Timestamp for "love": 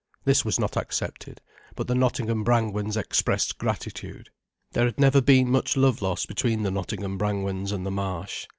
5.77-6.01